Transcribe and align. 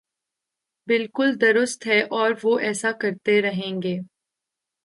بالکل 0.87 1.29
درست 1.41 1.87
ہے 1.87 2.01
اور 2.11 2.31
وہ 2.43 2.57
ایسا 2.59 2.91
کرتے 2.91 3.41
رہیں 3.41 3.81
گے۔ 3.81 3.97